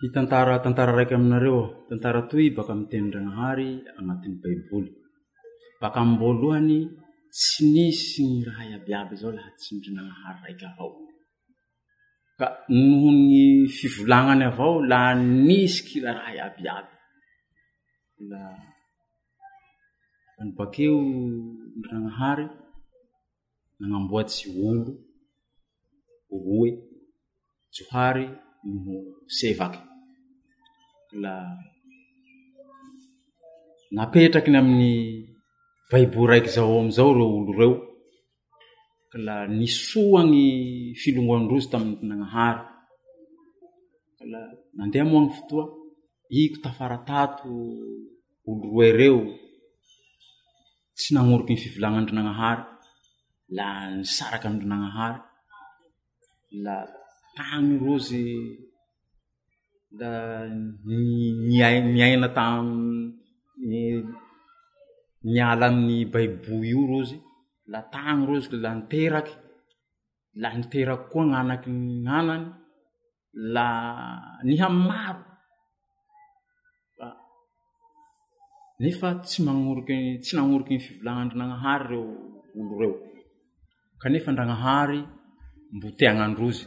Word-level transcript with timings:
itantara 0.00 0.64
tantara 0.64 0.96
raiky 0.96 1.12
aminareo 1.12 1.84
tantara 1.88 2.24
toy 2.24 2.48
baka 2.56 2.72
ami 2.72 2.88
ten-dranahary 2.88 3.84
anatin'ny 4.00 4.36
baiboly 4.40 4.90
baka 5.76 6.00
ammboalohany 6.00 6.88
tsy 7.28 7.64
nisy 7.74 8.22
ny 8.24 8.34
raha 8.48 8.64
abiaby 8.80 9.14
zao 9.20 9.28
laha 9.36 9.50
tsy 9.60 9.70
ndrinanahary 9.76 10.40
raiky 10.44 10.64
avao 10.70 10.90
ka 12.40 12.46
noho 12.88 13.08
ny 13.28 13.36
fivolagnany 13.76 14.42
avao 14.50 14.74
laha 14.90 15.12
nisy 15.46 15.76
kila 15.88 16.10
rahay 16.18 16.38
abiaby 16.48 16.92
la 18.32 18.40
anibakeo 20.40 20.96
indrinanahary 21.76 22.46
nanamboatsy 23.80 24.42
ollo 24.68 24.92
oroe 26.34 26.70
johary 27.76 28.26
noho 28.68 28.94
sevaky 29.38 29.80
la 31.18 31.34
napetrakiny 33.96 34.58
amin'ny 34.58 34.94
baiboy 35.90 36.26
raiky 36.30 36.50
zao 36.56 36.78
amizao 36.80 37.10
reo 37.18 37.26
olo 37.38 37.52
reo 37.60 37.72
ka 39.10 39.18
la 39.26 39.36
nisoa 39.58 40.20
gny 40.30 40.44
filongandrozy 41.00 41.66
tamiy 41.72 41.98
nanahary 42.08 42.62
ka 44.18 44.24
la 44.32 44.40
nandeha 44.76 45.06
moany 45.10 45.28
fotoa 45.36 45.64
iko 46.42 46.56
tafaratato 46.64 47.46
olo 48.50 48.64
roey 48.74 48.92
reo 49.00 49.18
tsy 50.96 51.08
nanoriky 51.14 51.50
ny 51.54 51.62
fivilagnan-dri 51.64 52.14
nanahary 52.16 52.62
la 53.56 53.66
nisaraky 53.98 54.46
adrinanahary 54.50 55.18
la 56.64 56.74
tany 57.36 57.68
rozy 57.84 58.22
la 59.98 60.46
niaina 60.46 62.28
tam 62.30 63.10
niala 65.24 65.66
aminny 65.66 66.04
baibo 66.12 66.62
io 66.64 66.86
rozy 66.86 67.16
la 67.66 67.80
tany 67.92 68.24
rozy 68.26 68.48
la 68.56 68.70
niteraky 68.78 69.32
la 70.42 70.48
niteraky 70.58 71.04
koa 71.12 71.24
gnanaky 71.26 71.70
'anany 72.06 72.46
la 73.54 73.66
niha 74.46 74.66
am 74.70 74.76
maro 74.88 75.22
nefa 78.82 79.08
tsy 79.26 79.38
manoriky 79.44 79.96
tsy 80.22 80.32
nanoriky 80.36 80.72
ny 80.76 80.80
fivolanandry 80.86 81.36
nanahary 81.38 81.86
reo 81.90 82.02
olo 82.58 82.74
reo 82.80 82.94
kanefa 84.00 84.30
ndragnahary 84.32 85.00
mboteanandrozy 85.76 86.64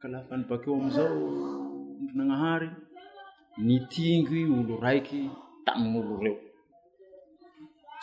ka 0.00 0.06
lafanibakeo 0.12 0.74
amizao 0.80 1.51
nanahary 2.12 2.68
nitingy 3.58 4.44
olo 4.48 4.76
raiky 4.76 5.32
tami'olo 5.64 6.14
reo 6.20 6.36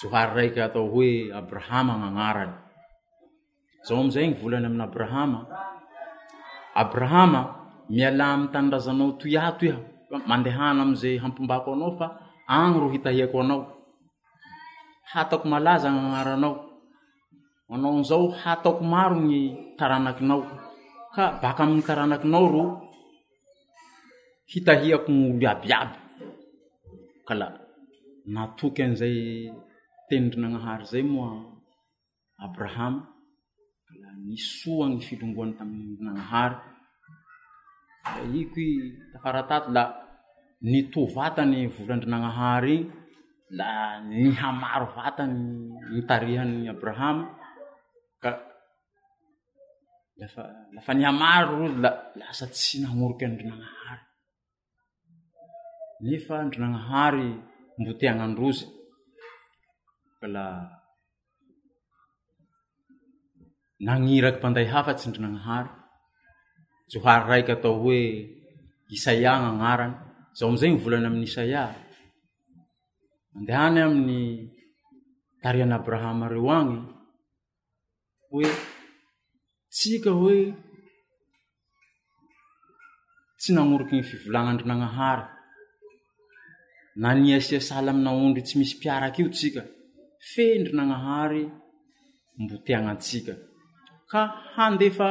ohary 0.10 0.32
raiky 0.50 0.60
atao 0.66 0.90
hoe 0.90 1.30
abrahama 1.30 1.94
nanarany 1.94 2.54
zao 3.86 4.02
amzay 4.02 4.34
ny 4.34 4.36
volany 4.42 4.66
amyabrahama 4.66 5.40
abrahama 6.74 7.42
miala 7.90 8.38
mtanrazanao 8.50 9.14
toyato 9.22 9.78
mandehana 10.26 10.82
amze 10.90 11.22
hampombako 11.22 11.70
anao 11.78 11.94
fa 11.98 12.08
any 12.50 12.74
ro 12.82 12.90
hitahiako 12.90 13.38
anao 13.46 13.62
hatako 15.14 15.46
malaza 15.54 15.94
nanaranao 15.94 16.54
anaozao 17.70 18.28
hatako 18.42 18.82
maro 18.82 19.18
ny 19.22 19.38
taranakinao 19.78 20.42
ka 21.14 21.38
baka 21.42 21.62
amy 21.70 21.82
taranakinao 21.86 22.48
ro 22.50 22.66
hitahiako 24.54 25.10
nyolo 25.14 25.38
iabiaby 25.44 25.96
ka 27.28 27.34
la 27.42 27.48
natoky 28.34 28.80
anizay 28.84 29.18
tenyndrinanahary 30.10 30.84
zay 30.92 31.04
moa 31.14 31.34
abrahama 32.46 33.02
ka 33.86 33.94
la 34.04 34.10
nisoa 34.28 34.86
ny 34.92 34.98
filomboany 35.08 35.54
tamiyndrinanahary 35.60 36.58
a 38.10 38.26
iko 38.40 38.58
i 38.68 38.98
tafaratato 39.14 39.68
la 39.76 39.84
nito 40.72 41.00
vatany 41.16 41.60
volandrinanahary 41.76 42.78
iny 42.78 42.90
la 43.60 43.70
nihamaro 44.10 44.88
vatany 44.98 45.36
ny 45.94 46.02
tarihany 46.10 46.56
abrahama 46.74 47.24
a 48.26 48.32
lafa 50.76 50.92
nihamary 50.98 51.46
rozy 51.54 51.78
la 51.86 51.92
lasa 52.20 52.46
tsy 52.56 52.76
namoriky 52.84 53.24
any 53.26 53.36
drinanahary 53.38 54.02
nefa 56.06 56.36
ndrinanahary 56.48 57.28
mboteanandrozy 57.80 58.66
ka 60.20 60.28
la 60.36 60.46
nagniraky 63.86 64.38
mpanday 64.40 64.66
hafatsy 64.74 65.06
ndrinanahary 65.10 65.70
johary 66.92 67.24
raiky 67.30 67.52
atao 67.56 67.76
hoe 67.84 68.00
isaia 68.96 69.32
gn'agnarany 69.44 69.96
zaho 70.38 70.48
amizay 70.52 70.72
y 70.76 70.82
volany 70.84 71.06
amin'nyisaia 71.08 71.62
mandehany 73.34 73.78
amin'ny 73.84 74.24
tarian' 75.44 75.76
abrahama 75.80 76.26
reo 76.34 76.50
agny 76.60 76.80
hoe 78.30 78.48
tsika 79.74 80.12
hoe 80.20 80.38
tsy 83.40 83.50
nanoriky 83.56 83.96
ny 83.98 84.06
fivolanandri 84.10 84.66
nanahary 84.68 85.26
nania 87.02 87.38
sia 87.46 87.62
sala 87.70 87.92
aminaondry 87.96 88.42
tsy 88.44 88.56
misy 88.60 88.76
mpiaraky 88.78 89.20
io 89.22 89.30
tsika 89.36 89.62
fendry 90.32 90.74
nanahary 90.78 91.44
mbo 92.42 92.56
teanatsika 92.66 93.34
ka 94.12 94.22
handefa 94.58 95.08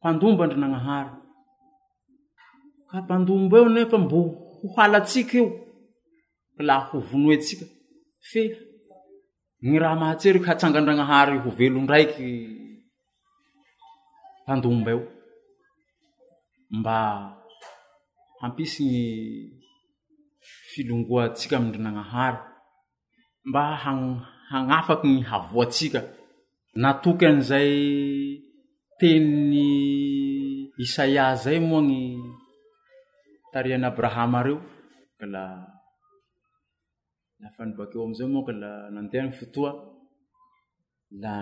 mpandombandry 0.00 0.58
nanahary 0.62 1.12
ka 2.90 2.96
mpandomba 3.04 3.54
eo 3.60 3.68
nefa 3.76 3.96
mbo 4.04 4.18
ho 4.58 4.66
halatsika 4.76 5.32
io 5.40 5.46
laa 6.68 6.84
ho 6.88 6.96
vonoytsika 7.08 7.66
fe 8.30 8.42
ny 9.64 9.74
raha 9.82 9.96
mahatserik 10.02 10.44
hatsangan-dranahary 10.50 11.36
ho 11.44 11.50
velo 11.58 11.78
ndraiky 11.82 12.26
mpandomba 14.42 14.88
io 14.96 15.02
mba 16.78 16.94
hampisi 18.40 18.84
ny 18.86 19.61
filongoatsika 20.74 21.56
amindri 21.56 21.80
nanahary 21.82 22.42
mba 23.46 23.62
hahanafaky 23.82 25.06
ny 25.08 25.20
havoatsika 25.30 26.00
natoky 26.82 27.24
an'izay 27.30 27.72
teny 28.98 29.56
isaia 30.82 31.26
zay 31.42 31.58
moa 31.68 31.82
ny 31.90 31.96
tariany 33.52 33.86
abrahama 33.88 34.40
reo 34.46 34.58
ka 35.18 35.26
la 35.34 35.44
lafa 37.42 37.60
ni 37.66 37.72
bakeo 37.78 38.02
amizay 38.04 38.28
moa 38.32 38.46
ka 38.48 38.52
la 38.62 38.70
nandeha 38.94 39.24
ny 39.26 39.32
fotoa 39.40 39.70
la 41.22 41.32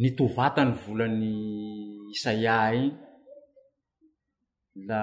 nitovatany 0.00 0.72
volan'ny 0.82 1.32
isaia 2.14 2.56
iny 2.78 2.86
la 4.88 5.00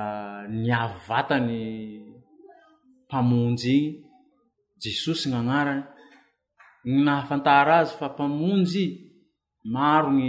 niavivatany 0.64 1.56
pamonjy 3.12 3.76
igny 3.80 3.96
jesosy 4.84 5.26
n'anarany 5.32 5.84
ny 6.88 6.98
nahafantara 7.08 7.74
azy 7.84 7.94
fa 8.00 8.08
mpamonjy 8.14 8.84
maro 9.74 10.10
ny 10.20 10.26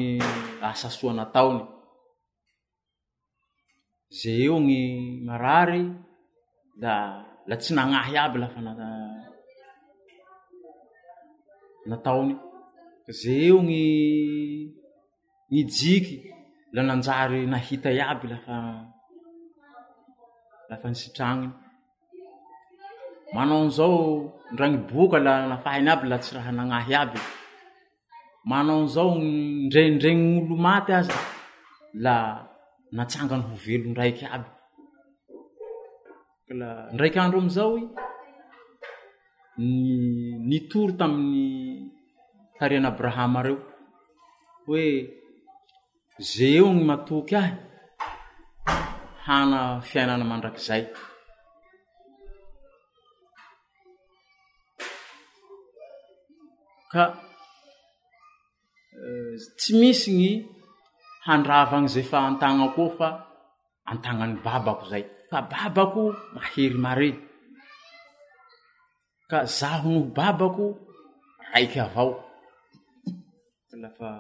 asa 0.71 0.89
soanataony 0.99 1.63
za 4.19 4.31
eo 4.45 4.57
gny 4.65 4.79
marary 5.27 5.83
la 6.83 6.95
la 7.49 7.55
tsy 7.61 7.71
nanahy 7.75 8.15
aby 8.25 8.37
lafa 8.43 8.61
a 8.71 8.89
nataony 11.91 12.35
za 13.19 13.33
eo 13.47 13.59
ny 13.69 13.77
ny 15.53 15.59
jiky 15.75 16.17
la 16.75 16.81
nanjary 16.89 17.41
nahita 17.53 17.89
iaby 17.99 18.25
lafa 18.35 18.55
lafa 20.71 20.87
nisitraniny 20.93 21.53
manao 23.35 23.65
nzao 23.65 24.33
ndra 24.53 24.69
ny 24.69 24.77
boka 24.91 25.19
la 25.27 25.33
nafahiny 25.51 25.91
aby 25.95 26.07
la 26.11 26.17
tsy 26.23 26.31
raha 26.37 26.51
nanahy 26.59 26.95
aby 27.03 27.21
manao 28.51 28.83
zao 28.95 29.11
ndrendre'olo 29.67 30.55
maty 30.65 30.93
aza 30.99 31.17
la 32.05 32.15
natsangany 32.97 33.43
ho 33.47 33.55
velo 33.65 33.87
ndraiky 33.93 34.25
aby 34.37 34.49
ka 36.47 36.53
la 36.61 36.69
ndraik'andro 36.95 37.37
amizaoi 37.43 37.83
nny 40.47 40.57
toro 40.71 40.93
taminy 40.99 41.43
harian'abrahama 42.59 43.41
reo 43.47 43.59
hoe 44.65 44.85
ze 46.29 46.47
eo 46.59 46.69
ny 46.77 46.83
matoky 46.91 47.35
ahy 47.43 47.53
hana 49.27 49.59
fiainana 49.89 50.25
mandrakzay 50.31 50.83
ka 56.89 57.05
eh, 58.97 59.35
tsy 59.61 59.73
misy 59.77 60.09
gny 60.19 60.33
handravany 61.29 61.89
ze 61.93 62.01
fa 62.11 62.19
antanakoa 62.29 62.89
fa 62.99 63.09
antagnany 63.91 64.35
babako 64.45 64.85
zay 64.91 65.05
ka 65.31 65.39
babako 65.53 66.03
mahery 66.33 66.67
maré 66.85 67.11
ka 69.31 69.39
zaho 69.59 69.89
nyho 69.93 70.03
babako 70.17 70.67
raiky 71.53 71.79
avao 71.85 72.11
lafa 73.83 74.11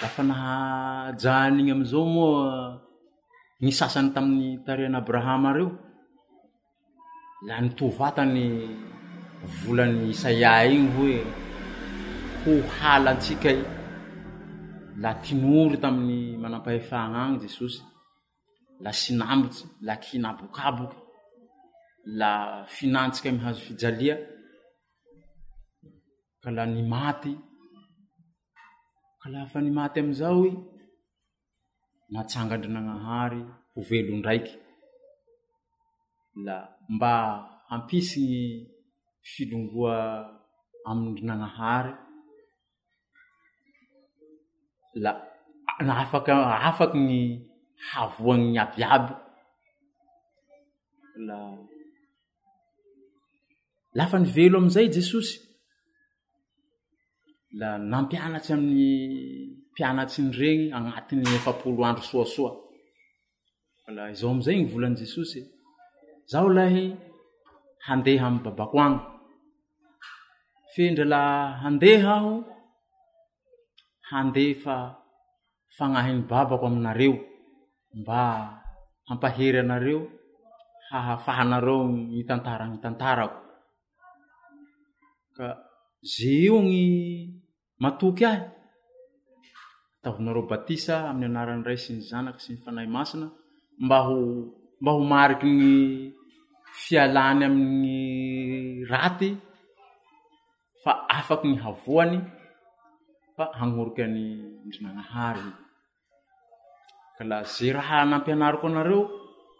lafa 0.00 0.22
nahajahan'iny 0.28 1.70
amizao 1.74 2.04
moa 2.06 2.80
ny 3.62 3.70
sasany 3.78 4.08
taminy 4.14 4.48
tarian'abrahama 4.64 5.50
reo 5.58 5.68
la 7.46 7.54
nitovatany 7.62 8.46
volan'ny 9.42 10.10
isaia 10.14 10.52
iny 10.76 10.88
hoe 10.96 11.16
ho 12.42 12.52
halatsika 12.78 13.50
i 13.60 13.64
la 15.02 15.10
tinory 15.24 15.76
tamin'ny 15.82 16.26
manampahefagnany 16.42 17.32
jesosy 17.42 17.80
la 18.84 18.90
sinambotsy 19.00 19.64
la 19.86 19.94
kinabokaboky 20.04 20.98
la 22.20 22.30
finantsiky 22.74 23.28
amihazo 23.30 23.60
fijalia 23.68 24.14
ka 26.42 26.48
la 26.56 26.64
nymaty 26.74 27.32
ka 29.20 29.26
la 29.34 29.40
fa 29.50 29.58
nymaty 29.66 29.96
amizao 30.02 30.40
i 30.52 30.54
natsangandrinanahary 32.12 33.40
ho 33.72 33.78
velo 33.88 34.12
ndraiky 34.20 34.54
la 36.46 36.56
mba 36.92 37.12
hampisigny 37.68 38.44
filongoa 39.22 40.40
aminy 40.86 41.20
nanahary 41.26 41.94
la 45.02 45.12
naafakaafaky 45.86 46.98
ny 47.08 47.18
havoany 47.92 48.56
abiaby 48.64 49.12
la 51.28 51.36
lafa 53.98 54.16
nivelo 54.22 54.56
amizay 54.58 54.88
jesosy 54.94 55.34
la 57.60 57.70
nampianatsy 57.92 58.52
amiy 58.56 58.94
mpianatsinyregny 59.70 60.66
anatin'ny 60.76 61.28
efapolo 61.38 61.80
andro 61.88 62.04
soasoa 62.12 62.52
fla 63.84 64.02
zaho 64.18 64.32
amizay 64.34 64.56
ny 64.58 64.66
volany 64.72 64.96
jesosy 65.02 65.40
zaho 66.30 66.48
lahy 66.56 66.82
handeha 67.86 68.26
amy 68.28 68.38
babako 68.44 68.76
agny 68.76 69.00
fendrala 70.74 71.22
handeha 71.64 72.14
aho 72.20 72.34
handefa 74.12 74.74
fanahyny 75.76 76.20
babako 76.30 76.66
aminareo 76.68 77.14
mba 77.96 78.20
hampahery 79.08 79.58
anareo 79.64 80.00
hahafahanareo 80.90 81.78
ytantara 82.20 82.64
ntantarako 82.74 83.38
ka 85.36 85.48
ze 86.10 86.28
io 86.44 86.58
ny 86.68 86.76
matoky 87.82 88.24
ahy 88.30 88.40
ataovinareo 90.00 90.42
batisa 90.50 90.94
amny 91.10 91.24
anarany 91.32 91.64
ray 91.68 91.78
sy 91.82 91.92
ny 91.96 92.00
zanaky 92.10 92.40
sy 92.44 92.50
ny 92.54 92.58
fanay 92.64 92.86
masina 92.94 93.26
mbaho 93.84 94.16
mba 94.80 94.90
ho 94.96 95.00
mariky 95.12 95.48
ny 95.60 95.64
fialany 96.72 97.44
aminny 97.44 98.84
raty 98.90 99.30
fa 100.82 100.92
afaky 101.08 101.48
ny 101.48 101.56
havoany 101.64 102.18
fa 103.36 103.44
hanoriky 103.58 104.02
any 104.02 104.24
ndrinanahary 104.66 105.46
ka 107.16 107.22
la 107.30 107.38
ze 107.52 107.68
raha 107.76 107.98
nampianaroko 108.10 108.66
anareo 108.68 109.02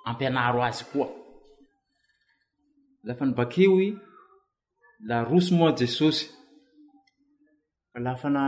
ampianaro 0.09 0.61
azy 0.69 0.83
koa 0.91 1.09
lafa 3.07 3.25
ny 3.27 3.33
bakeoy 3.39 3.87
la 5.09 5.17
rosy 5.29 5.51
moa 5.59 5.73
jesosy 5.81 6.27
ka 7.93 7.99
lafa 8.07 8.29
na 8.37 8.43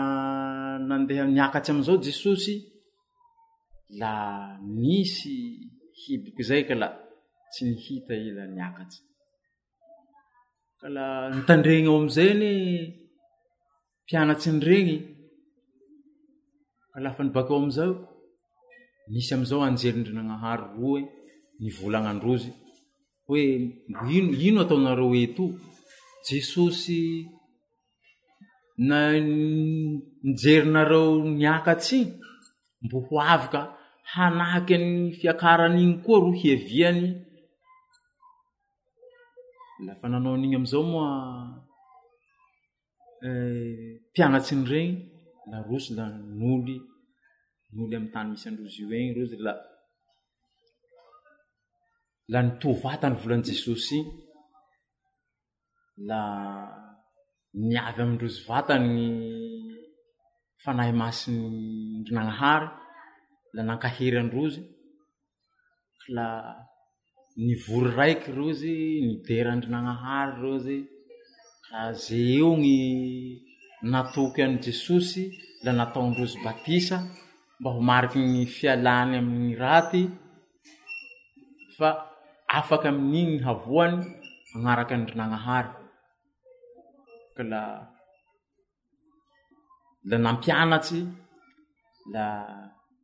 nandeha 0.89 1.25
miakatsy 1.35 1.71
amizao 1.73 1.97
jesosy 2.09 2.55
la 4.01 4.13
misy 4.75 5.35
hiboko 6.01 6.43
zay 6.49 6.63
ka 6.69 6.75
la 6.83 6.89
nitandreny 11.35 11.87
ao 11.89 11.97
amzay 12.01 12.33
ny 12.41 12.53
mpianatsiny 14.03 14.61
regny 14.69 14.97
ka 16.93 16.99
lafa 17.05 17.21
nibak 17.25 17.49
eo 17.51 17.57
amizay 17.63 17.91
nisy 19.11 19.31
amizao 19.37 19.61
anjerindrenanahary 19.69 20.65
ro 20.79 20.91
e 21.01 21.03
nivolagnandrozy 21.63 22.51
hoe 23.27 23.45
mbo 23.89 24.05
ino 24.17 24.31
ino 24.49 24.59
ataonareo 24.65 25.09
eto 25.25 25.45
jesosy 26.27 27.01
na 28.89 28.99
nijerinareo 29.21 31.07
niakatsy 31.39 32.01
mbo 32.85 32.97
hoavaka 33.07 33.61
hanahaky 34.13 34.75
any 34.77 34.89
fiakaran'iny 35.19 35.95
koa 36.05 36.19
ro 36.25 36.31
hiaviany 36.41 37.07
lafa 39.87 40.07
nanao 40.11 40.35
n'igny 40.39 40.57
amizao 40.59 40.83
moa 40.93 41.07
eh, 43.27 43.77
mpianatsiny 44.11 44.63
regny 44.73 44.97
la 45.51 45.57
rosy 45.69 45.89
la 45.99 46.07
noly 46.41 46.77
noly 47.77 47.95
amy 47.99 48.09
tany 48.15 48.29
misy 48.33 48.47
androzy 48.51 48.79
io 48.83 48.89
egny 48.99 49.13
rozy 49.19 49.35
la 49.47 49.53
la 52.33 52.39
nito 52.47 52.69
vatany 52.85 53.15
volany 53.21 53.43
jesosy 53.49 53.99
igny 54.03 54.09
la 56.11 56.21
miavy 57.69 58.01
amndrozy 58.05 58.39
vatanyy 58.51 59.01
fanahy 60.65 60.93
masiny 61.03 61.41
nrinanahary 62.01 62.69
la 63.55 63.61
nankahery 63.69 64.17
androzy 64.23 64.61
la 66.17 66.27
ny 67.37 67.57
vory 67.67 67.91
raiky 67.97 68.33
rozy 68.33 68.77
niderandrinanahary 69.09 70.33
rozy 70.43 70.79
aze 71.83 72.17
io 72.17 72.53
ny 72.57 72.77
natoko 73.91 74.37
iany 74.41 74.57
jesosy 74.65 75.23
la 75.65 75.73
nataondrozy 75.73 76.37
batisa 76.45 76.99
mba 77.59 77.71
ho 77.75 77.81
mariky 77.91 78.21
ny 78.33 78.45
fialany 78.47 79.15
aminy 79.19 79.53
raty 79.63 80.03
fa 81.79 81.89
afaky 82.59 82.87
amin'igny 82.93 83.37
y 83.41 83.45
havoany 83.49 83.97
anaraky 84.55 84.93
adrinanahary 84.99 85.71
ka 87.37 87.43
la 87.51 87.63
la 90.11 90.17
nampianatsy 90.27 91.01
la 92.15 92.25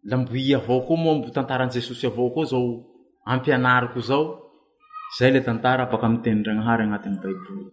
la 0.08 0.16
mboi 0.20 0.52
avao 0.58 0.80
koa 0.86 0.98
moa 1.02 1.14
mbo 1.18 1.28
tantara 1.34 1.64
jesosy 1.74 2.04
avao 2.06 2.30
koa 2.34 2.44
zao 2.50 2.64
ampianariko 3.32 4.00
zao 4.08 4.24
zay 5.18 5.30
le 5.34 5.40
tantara 5.46 5.84
baka 5.92 6.04
amiy 6.08 6.22
tenindragnahary 6.24 6.82
agnatin'ny 6.84 7.20
baiboy 7.22 7.68